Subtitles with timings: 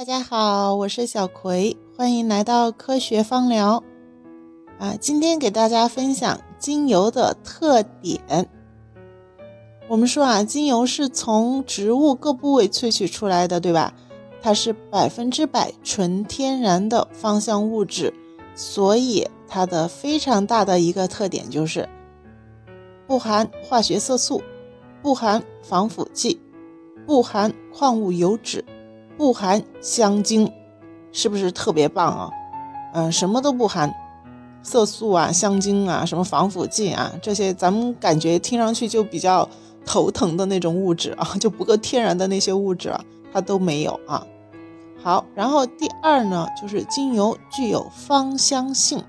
[0.00, 3.84] 大家好，我是小葵，欢迎来到科学芳疗。
[4.78, 8.48] 啊，今天给大家分享精油的特点。
[9.88, 13.92] 我们说啊，精油是从植物各部位萃取出来的，对吧？
[14.40, 18.14] 它是百分之百纯天然的芳香物质，
[18.54, 21.86] 所以它的非常大的一个特点就是
[23.06, 24.40] 不含化学色素，
[25.02, 26.40] 不含防腐剂，
[27.06, 28.64] 不含矿物油脂，
[29.20, 30.50] 不含香精，
[31.12, 32.30] 是不是特别棒啊？
[32.94, 33.94] 嗯，什么都不含。
[34.62, 39.46] 色素啊、香精啊、什么防腐剂啊，这些咱们感觉听上去就比较
[39.84, 44.26] 头疼的那种物质啊， 就不够天然的那些物质啊，它都没有啊。
[45.02, 49.04] 好，然后第二呢，就是精油具有芳香性，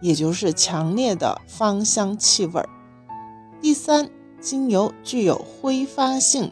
[0.00, 2.68] 也就是强烈的芳香气味儿。
[3.60, 6.50] 第三，精油具有挥发性，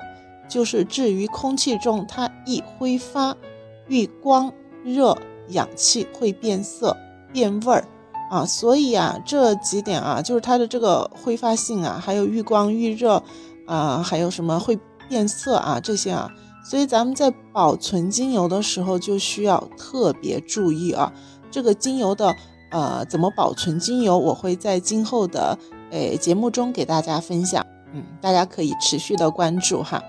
[0.50, 3.36] 就是置于空气中，它易挥发，
[3.86, 4.52] 遇光、
[4.84, 5.16] 热、
[5.48, 6.96] 氧气会变色、
[7.32, 7.84] 变味儿。
[8.30, 13.20] 啊，所以啊，这几点啊，就是它的这个挥发性啊，还有遇光遇热
[13.66, 16.30] 啊，还有什么会变色啊，这些啊，
[16.64, 21.12] 所以咱们在保存精油的时候就需要特别注意啊。
[21.50, 22.32] 这个精油的
[22.70, 25.58] 呃怎么保存精油，我会在今后的
[25.90, 30.00] 诶节目中给大家分享，嗯，大家可以持续的关注哈，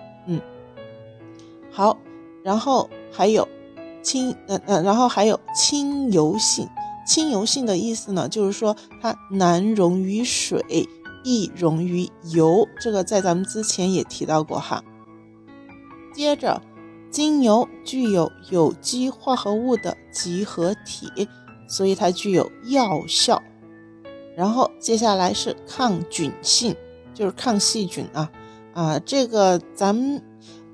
[1.72, 1.98] 好，
[2.44, 3.48] 然后还有
[4.02, 6.68] 清，嗯嗯，然后还有清油性。
[7.08, 10.88] 清油性的意思呢，就是说它难溶于水，
[11.24, 12.68] 易溶于油。
[12.80, 14.84] 这个在咱们之前也提到过哈。
[16.14, 16.62] 接着，
[17.10, 21.28] 精油具有有机化合物的集合体，
[21.68, 23.42] 所以它具有药效。
[24.38, 26.76] 然后接下来是抗菌性，
[27.14, 28.32] 就是抗细菌啊
[28.74, 30.22] 啊，这个咱们，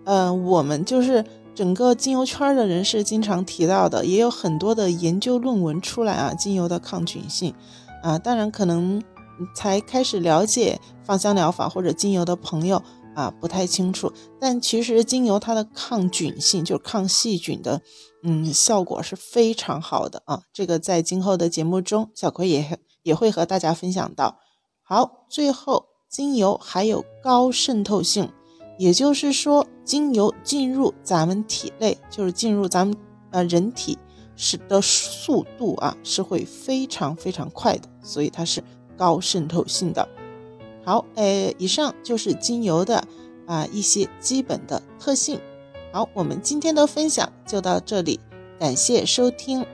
[0.07, 1.23] 嗯，我们就是。
[1.57, 7.51] 整个精油圈的人士经常提到的，也有很多的研究论文出来啊，精油的抗菌性
[8.03, 9.01] 啊，当然可能
[9.55, 12.79] 才开始了解芳香疗法或者精油的朋友
[13.15, 14.13] 啊，不太清楚。
[14.39, 17.81] 但其实精油它的抗菌性，就是抗细菌的，
[18.21, 20.43] 嗯，效果是非常好的啊。
[20.53, 24.37] 这个在今后的节目中，小葵也也会和大家分享到。
[24.83, 28.29] 好，最后精油还有高渗透性。
[28.77, 32.95] 也就是说，精油进入咱们体内，就是进入咱们
[33.31, 33.97] 呃人体
[34.35, 38.63] 是的速度啊，是会非常非常快的，所以它是
[38.95, 40.07] 高渗透性的。
[40.85, 43.03] 好，呃，以上就是精油的
[43.45, 45.39] 啊一些基本的特性。
[45.91, 48.19] 好，我们今天的分享就到这里，
[48.59, 49.65] 感谢收听。